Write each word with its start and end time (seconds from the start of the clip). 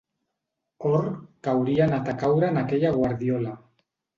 Or 0.91 1.03
que 1.45 1.53
hauria 1.53 1.85
anat 1.87 2.11
a 2.15 2.17
caure 2.25 2.51
en 2.55 2.61
aquella 2.63 2.95
guardiola. 2.99 3.57